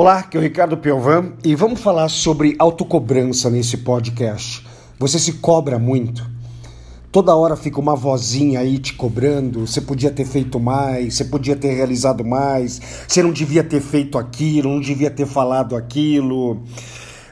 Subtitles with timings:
[0.00, 4.66] Olá, aqui é o Ricardo Piovan e vamos falar sobre autocobrança nesse podcast.
[4.98, 6.26] Você se cobra muito?
[7.12, 9.66] Toda hora fica uma vozinha aí te cobrando.
[9.66, 14.16] Você podia ter feito mais, você podia ter realizado mais, você não devia ter feito
[14.16, 16.62] aquilo, não devia ter falado aquilo.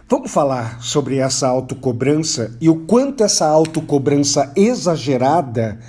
[0.06, 5.80] Vamos falar sobre essa autocobrança e o quanto essa autocobrança exagerada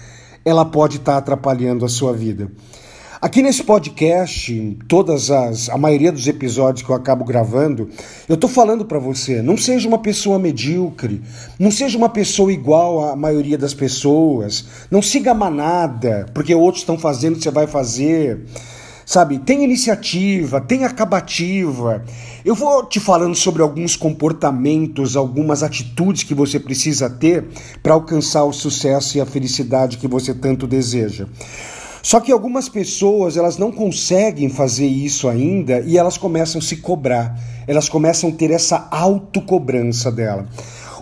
[0.46, 2.50] ela pode estar tá atrapalhando a sua vida.
[3.22, 7.90] Aqui nesse podcast, todas as a maioria dos episódios que eu acabo gravando,
[8.30, 11.22] eu tô falando para você, não seja uma pessoa medíocre,
[11.60, 16.84] não seja uma pessoa igual à maioria das pessoas, não siga a manada, porque outros
[16.84, 18.46] estão fazendo, você vai fazer.
[19.06, 22.06] Sabe, tem iniciativa, tem acabativa.
[22.46, 27.44] Eu vou te falando sobre alguns comportamentos, algumas atitudes que você precisa ter
[27.84, 31.28] para alcançar o sucesso e a felicidade que você tanto deseja.
[32.02, 36.78] Só que algumas pessoas elas não conseguem fazer isso ainda e elas começam a se
[36.78, 40.48] cobrar, elas começam a ter essa autocobrança dela.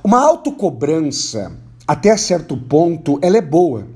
[0.03, 1.51] Uma autocobrança,
[1.87, 3.87] até certo ponto, ela é boa.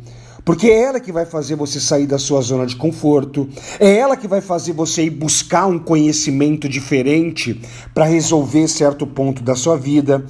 [0.44, 3.47] Porque é ela que vai fazer você sair da sua zona de conforto,
[3.80, 7.61] é ela que vai fazer você ir buscar um conhecimento diferente
[7.94, 10.25] para resolver certo ponto da sua vida.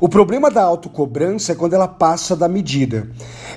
[0.00, 3.08] O problema da autocobrança é quando ela passa da medida.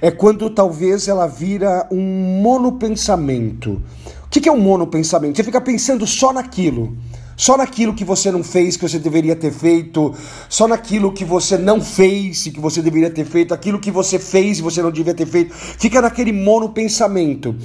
[0.02, 3.82] É quando talvez ela vira um monopensamento.
[4.26, 5.38] O que é um monopensamento?
[5.38, 6.98] Você fica pensando só naquilo
[7.40, 10.14] só naquilo que você não fez, que você deveria ter feito,
[10.50, 14.20] só naquilo que você não fez e que você deveria ter feito, aquilo que você
[14.20, 17.56] fez e você não devia ter feito, fica naquele monopensamento.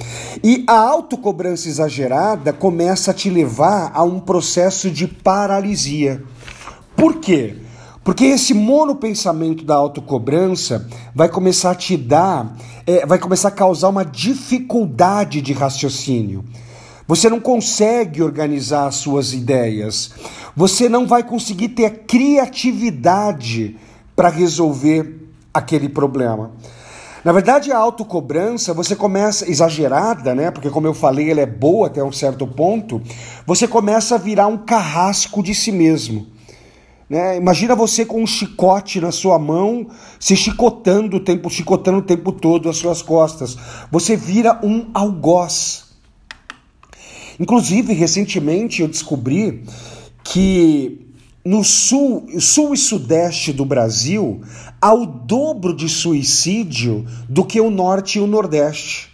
[0.41, 6.23] E a autocobrança exagerada começa a te levar a um processo de paralisia.
[6.95, 7.57] Por quê?
[8.01, 12.55] Porque esse monopensamento da autocobrança vai começar a te dar,
[12.87, 16.45] é, vai começar a causar uma dificuldade de raciocínio.
[17.07, 20.11] Você não consegue organizar as suas ideias.
[20.55, 23.77] Você não vai conseguir ter criatividade
[24.15, 26.51] para resolver aquele problema.
[27.23, 30.51] Na verdade, a autocobrança, você começa exagerada, né?
[30.51, 33.01] Porque como eu falei, ela é boa até um certo ponto.
[33.47, 36.27] Você começa a virar um carrasco de si mesmo.
[37.09, 37.37] Né?
[37.37, 39.87] Imagina você com um chicote na sua mão,
[40.19, 43.57] se chicotando o tempo, chicotando o tempo todo as suas costas.
[43.91, 45.84] Você vira um algoz.
[47.39, 49.63] Inclusive, recentemente eu descobri
[50.23, 51.05] que
[51.43, 54.41] no sul, sul e sudeste do Brasil
[54.81, 59.09] há o dobro de suicídio do que o norte e o nordeste.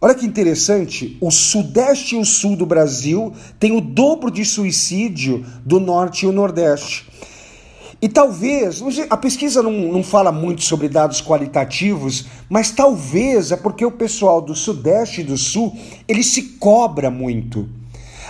[0.00, 5.46] Olha que interessante, o sudeste e o sul do Brasil têm o dobro de suicídio
[5.64, 7.06] do norte e o nordeste.
[8.00, 13.84] E talvez, a pesquisa não, não fala muito sobre dados qualitativos, mas talvez é porque
[13.84, 17.68] o pessoal do Sudeste e do Sul, ele se cobra muito.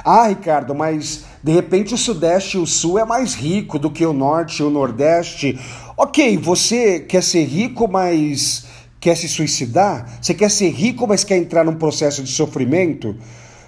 [0.05, 4.05] Ah, Ricardo, mas de repente o Sudeste e o Sul é mais rico do que
[4.05, 5.59] o Norte e o Nordeste.
[5.97, 8.67] Ok, você quer ser rico, mas
[9.01, 10.19] quer se suicidar?
[10.21, 13.17] Você quer ser rico, mas quer entrar num processo de sofrimento?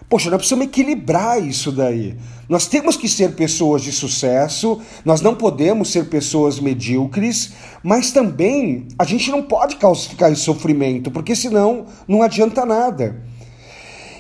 [0.09, 2.17] Poxa, nós precisamos equilibrar isso daí.
[2.49, 7.53] Nós temos que ser pessoas de sucesso, nós não podemos ser pessoas medíocres,
[7.83, 9.77] mas também a gente não pode
[10.09, 13.21] ficar em sofrimento, porque senão não adianta nada.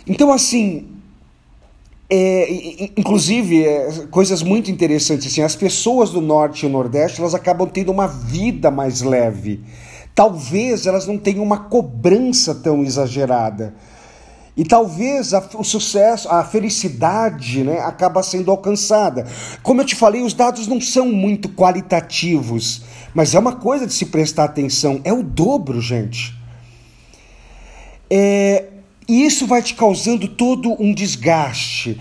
[0.09, 0.89] Então, assim,
[2.11, 7.69] é, inclusive, é, coisas muito interessantes, assim, as pessoas do Norte e Nordeste, elas acabam
[7.69, 9.63] tendo uma vida mais leve.
[10.15, 13.75] Talvez elas não tenham uma cobrança tão exagerada.
[14.57, 19.27] E talvez a, o sucesso, a felicidade, né, acaba sendo alcançada.
[19.63, 23.93] Como eu te falei, os dados não são muito qualitativos, mas é uma coisa de
[23.93, 25.01] se prestar atenção.
[25.05, 26.35] É o dobro, gente.
[28.09, 28.65] É,
[29.07, 32.01] e isso vai te causando todo um desgaste.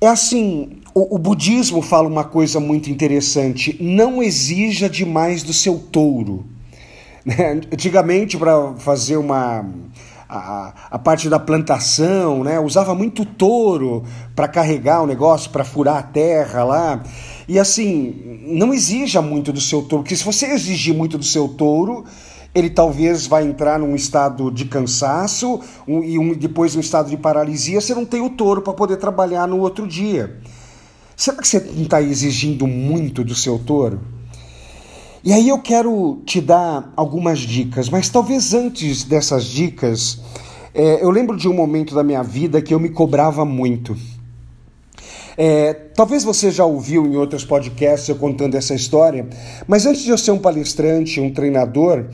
[0.00, 5.78] É assim, o, o budismo fala uma coisa muito interessante: não exija demais do seu
[5.78, 6.46] touro.
[7.24, 7.60] Né?
[7.72, 9.64] Antigamente, para fazer uma
[10.32, 12.58] a, a parte da plantação, né?
[12.58, 14.02] Usava muito touro
[14.34, 17.02] para carregar o negócio, para furar a terra lá.
[17.46, 21.48] E assim, não exija muito do seu touro, porque se você exigir muito do seu
[21.48, 22.04] touro,
[22.54, 27.16] ele talvez vai entrar num estado de cansaço um, e um, depois um estado de
[27.16, 30.38] paralisia, você não tem o touro para poder trabalhar no outro dia.
[31.16, 34.00] Será que você não está exigindo muito do seu touro?
[35.24, 40.20] E aí eu quero te dar algumas dicas, mas talvez antes dessas dicas,
[40.74, 43.96] é, eu lembro de um momento da minha vida que eu me cobrava muito.
[45.36, 49.28] É, talvez você já ouviu em outros podcasts eu contando essa história,
[49.68, 52.06] mas antes de eu ser um palestrante, um treinador,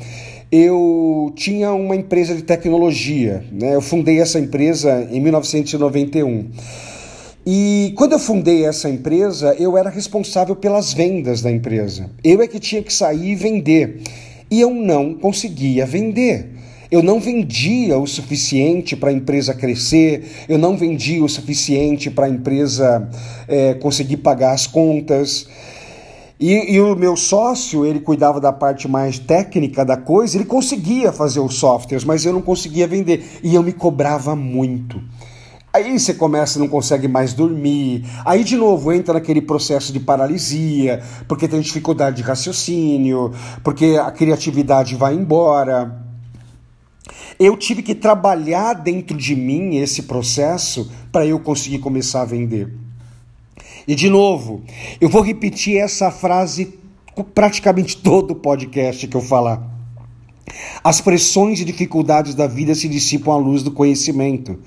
[0.53, 3.43] eu tinha uma empresa de tecnologia.
[3.51, 3.75] Né?
[3.75, 6.51] Eu fundei essa empresa em 1991.
[7.51, 12.11] E quando eu fundei essa empresa, eu era responsável pelas vendas da empresa.
[12.23, 14.03] Eu é que tinha que sair e vender.
[14.51, 16.51] E eu não conseguia vender.
[16.91, 22.27] Eu não vendia o suficiente para a empresa crescer, eu não vendia o suficiente para
[22.27, 23.09] a empresa
[23.49, 25.49] é, conseguir pagar as contas.
[26.39, 31.13] E, e, o meu sócio, ele cuidava da parte mais técnica da coisa, ele conseguia
[31.13, 33.25] fazer os softwares, mas eu não conseguia vender.
[33.43, 35.01] E eu me cobrava muito.
[35.79, 38.05] Aí você começa, não consegue mais dormir.
[38.25, 43.33] Aí de novo entra naquele processo de paralisia, porque tem dificuldade de raciocínio,
[43.63, 46.05] porque a criatividade vai embora.
[47.39, 52.75] Eu tive que trabalhar dentro de mim esse processo para eu conseguir começar a vender.
[53.87, 54.65] E de novo,
[55.01, 56.77] eu vou repetir essa frase
[57.33, 59.63] praticamente todo o podcast que eu falar.
[60.83, 64.59] As pressões e dificuldades da vida se dissipam à luz do conhecimento.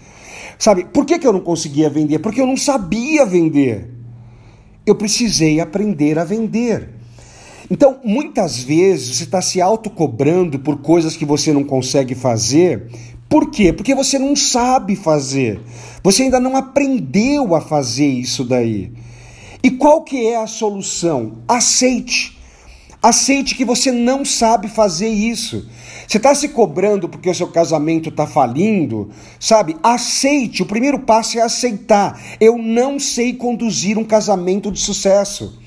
[0.62, 2.19] Sabe, por que, que eu não conseguia vender?
[2.19, 3.90] Porque eu não sabia vender.
[4.86, 6.88] Eu precisei aprender a vender.
[7.68, 12.92] Então, muitas vezes você está se autocobrando por coisas que você não consegue fazer.
[13.28, 13.74] Por quê?
[13.74, 15.60] Porque você não sabe fazer.
[16.04, 18.94] Você ainda não aprendeu a fazer isso daí.
[19.64, 21.40] E qual que é a solução?
[21.48, 22.40] Aceite.
[23.01, 25.68] Aceite que você não sabe fazer isso.
[26.07, 29.09] Você está se cobrando porque o seu casamento está falindo,
[29.39, 29.75] sabe?
[29.81, 30.62] Aceite.
[30.62, 32.21] O primeiro passo é aceitar.
[32.39, 35.59] Eu não sei conduzir um casamento de sucesso.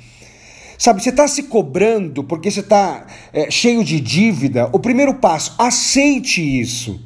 [0.78, 4.68] Sabe, você está se cobrando porque você está é, cheio de dívida.
[4.72, 7.00] O primeiro passo, aceite isso.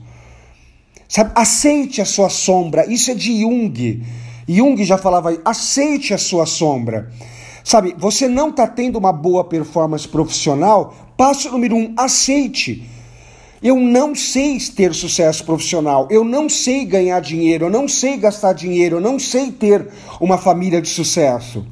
[1.08, 2.90] Sabe, aceite a sua sombra.
[2.92, 4.02] Isso é de Jung.
[4.46, 7.10] Jung já falava, aceite a sua sombra.
[7.68, 11.12] Sabe, você não está tendo uma boa performance profissional?
[11.18, 12.88] Passo número um, aceite.
[13.62, 18.54] Eu não sei ter sucesso profissional, eu não sei ganhar dinheiro, eu não sei gastar
[18.54, 19.86] dinheiro, eu não sei ter
[20.18, 21.66] uma família de sucesso.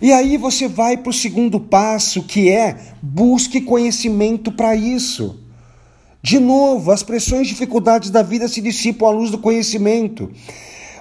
[0.00, 5.40] E aí você vai para o segundo passo, que é busque conhecimento para isso.
[6.22, 10.30] De novo, as pressões e dificuldades da vida se dissipam à luz do conhecimento.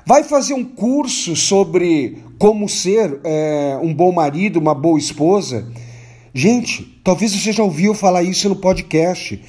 [0.05, 5.67] Vai fazer um curso sobre como ser é, um bom marido, uma boa esposa.
[6.33, 9.39] Gente, talvez você já ouviu falar isso no podcast.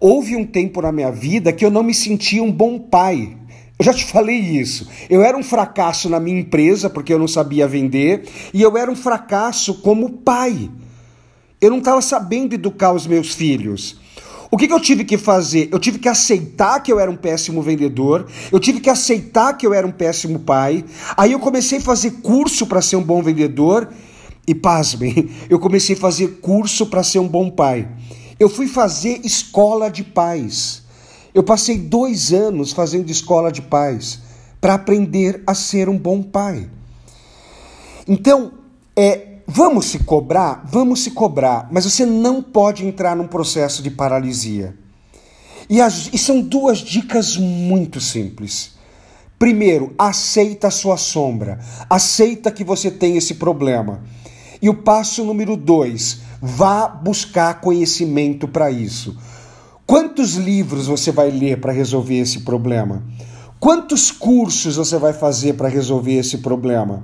[0.00, 3.36] Houve um tempo na minha vida que eu não me sentia um bom pai.
[3.78, 4.88] Eu já te falei isso.
[5.08, 8.90] Eu era um fracasso na minha empresa porque eu não sabia vender e eu era
[8.90, 10.70] um fracasso como pai.
[11.60, 13.98] Eu não estava sabendo educar os meus filhos.
[14.54, 15.68] O que, que, eu tive que fazer?
[15.72, 19.66] Eu tive que aceitar que eu era um péssimo vendedor, eu tive que aceitar que
[19.66, 20.84] eu era um péssimo pai.
[21.16, 23.92] Aí eu comecei a fazer curso para ser um bom vendedor
[24.46, 27.88] e, pasmem, eu comecei a fazer curso para ser um bom pai.
[28.38, 30.84] Eu fui fazer escola de pais.
[31.34, 34.20] Eu passei dois anos fazendo escola de pais
[34.60, 36.70] para aprender a ser um bom pai.
[38.06, 38.52] Então,
[38.94, 40.64] é, vamos se cobrar?
[40.70, 44.76] Vamos se cobrar, mas você não pode entrar num processo de paralisia.
[45.68, 48.72] E, as, e são duas dicas muito simples.
[49.38, 51.58] Primeiro, aceita a sua sombra,
[51.88, 54.02] aceita que você tem esse problema.
[54.60, 59.16] E o passo número dois, vá buscar conhecimento para isso.
[59.86, 63.02] Quantos livros você vai ler para resolver esse problema?
[63.64, 67.02] Quantos cursos você vai fazer para resolver esse problema?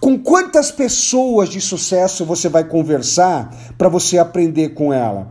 [0.00, 5.28] Com quantas pessoas de sucesso você vai conversar para você aprender com ela?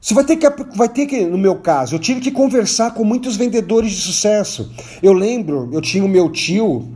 [0.00, 3.04] Você vai ter que, vai ter que, no meu caso, eu tive que conversar com
[3.04, 4.68] muitos vendedores de sucesso.
[5.00, 6.92] Eu lembro, eu tinha o meu tio,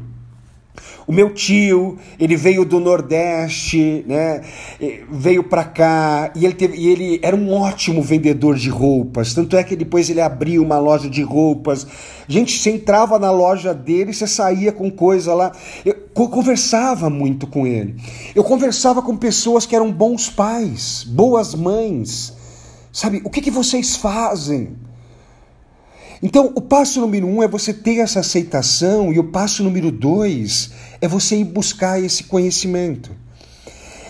[1.13, 4.41] o meu tio, ele veio do Nordeste, né?
[5.11, 9.35] Veio para cá e ele, teve, e ele era um ótimo vendedor de roupas.
[9.35, 11.87] Tanto é que depois ele abriu uma loja de roupas.
[12.27, 15.53] Gente, você entrava na loja dele, você saía com coisa lá.
[15.85, 17.95] Eu conversava muito com ele.
[18.35, 22.35] Eu conversava com pessoas que eram bons pais, boas mães.
[22.91, 24.77] Sabe, o que, que vocês fazem?
[26.23, 30.71] Então, o passo número um é você ter essa aceitação, e o passo número dois
[31.01, 33.11] é você ir buscar esse conhecimento.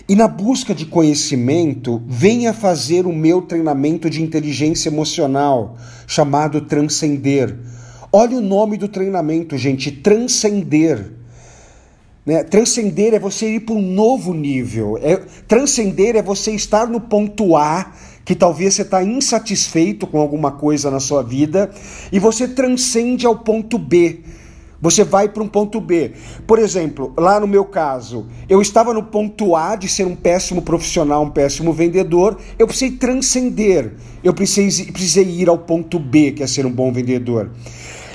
[0.07, 5.76] E na busca de conhecimento, venha fazer o meu treinamento de inteligência emocional,
[6.07, 7.57] chamado Transcender.
[8.12, 11.12] Olha o nome do treinamento, gente: Transcender.
[12.26, 12.45] Né?
[12.45, 14.99] Transcender é você ir para um novo nível.
[15.00, 15.16] É,
[15.49, 17.92] transcender é você estar no ponto A
[18.25, 21.71] que talvez você está insatisfeito com alguma coisa na sua vida
[22.11, 24.21] e você transcende ao ponto B.
[24.83, 26.11] Você vai para um ponto B.
[26.45, 30.61] Por exemplo, lá no meu caso, eu estava no ponto A de ser um péssimo
[30.61, 32.37] profissional, um péssimo vendedor.
[32.59, 33.95] Eu precisei transcender.
[34.25, 37.52] Eu precisei, precisei ir ao ponto B, que é ser um bom vendedor.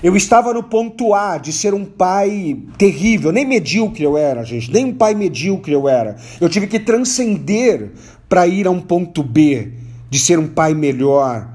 [0.04, 4.72] Eu estava no ponto A de ser um pai terrível, nem medíocre eu era, gente,
[4.72, 6.18] nem um pai medíocre eu era.
[6.40, 7.94] Eu tive que transcender
[8.30, 9.72] para ir a um ponto B,
[10.10, 11.48] de ser um pai melhor.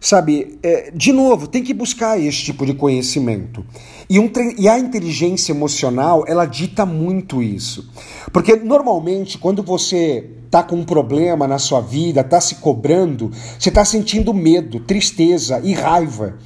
[0.00, 3.64] Sabe, é, de novo, tem que buscar esse tipo de conhecimento.
[4.08, 7.90] E, um, e a inteligência emocional, ela dita muito isso.
[8.32, 13.68] Porque normalmente, quando você está com um problema na sua vida, está se cobrando, você
[13.68, 16.38] está sentindo medo, tristeza e raiva.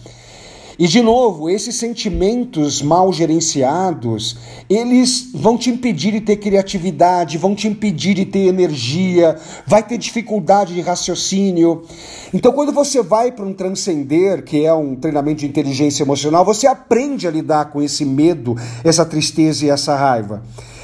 [0.76, 4.36] E de novo, esses sentimentos mal gerenciados,
[4.68, 9.96] eles vão te impedir de ter criatividade, vão te impedir de ter energia, vai ter
[9.96, 11.84] dificuldade de raciocínio.
[12.32, 16.66] Então, quando você vai para um transcender, que é um treinamento de inteligência emocional, você
[16.66, 20.42] aprende a lidar com esse medo, essa tristeza e essa raiva.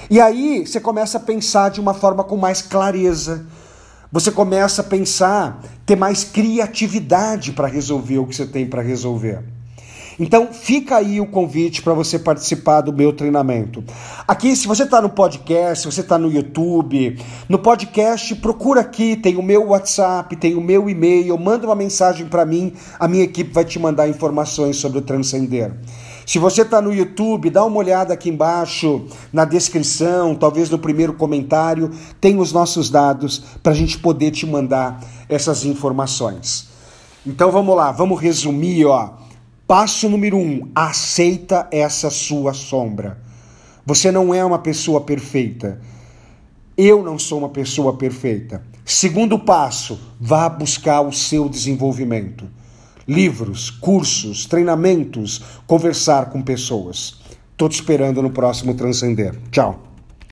[0.09, 3.45] E aí você começa a pensar de uma forma com mais clareza.
[4.13, 9.60] Você começa a pensar, ter mais criatividade para resolver o que você tem para resolver.
[10.21, 13.83] Então fica aí o convite para você participar do meu treinamento.
[14.29, 19.17] Aqui, se você está no podcast, se você está no YouTube, no podcast, procura aqui,
[19.17, 23.25] tem o meu WhatsApp, tem o meu e-mail, manda uma mensagem para mim, a minha
[23.25, 25.73] equipe vai te mandar informações sobre o Transcender.
[26.27, 31.15] Se você está no YouTube, dá uma olhada aqui embaixo na descrição, talvez no primeiro
[31.15, 36.69] comentário, tem os nossos dados para a gente poder te mandar essas informações.
[37.27, 39.30] Então vamos lá, vamos resumir, ó.
[39.71, 43.23] Passo número um: aceita essa sua sombra.
[43.87, 45.81] Você não é uma pessoa perfeita.
[46.77, 48.65] Eu não sou uma pessoa perfeita.
[48.85, 52.49] Segundo passo: vá buscar o seu desenvolvimento.
[53.07, 57.21] Livros, cursos, treinamentos, conversar com pessoas.
[57.53, 59.39] Estou te esperando no próximo Transcender.
[59.53, 59.90] Tchau.